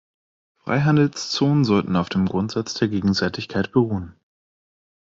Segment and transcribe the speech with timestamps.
[0.55, 4.15] Freihandelszonen sollten auf dem Grundsatz der Gegenseitigkeit beruhen.